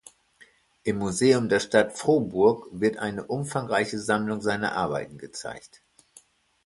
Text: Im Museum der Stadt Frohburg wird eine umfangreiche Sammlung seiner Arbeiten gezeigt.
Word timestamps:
Im 0.81 0.97
Museum 0.97 1.47
der 1.47 1.59
Stadt 1.59 1.93
Frohburg 1.95 2.67
wird 2.71 2.97
eine 2.97 3.23
umfangreiche 3.25 3.99
Sammlung 3.99 4.41
seiner 4.41 4.71
Arbeiten 4.73 5.19
gezeigt. 5.19 5.83